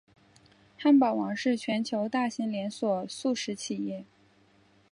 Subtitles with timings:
[0.79, 4.03] 汉堡王是全球大型连锁速食企业。